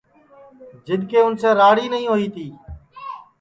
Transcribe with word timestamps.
جِدؔ 0.85 1.01
کہ 1.09 1.17
اُنسے 1.23 1.49
راڑ 1.59 1.75
ہی 1.81 1.87
نائی 1.91 2.05
ہوئی 2.09 2.27
تی 2.33 2.45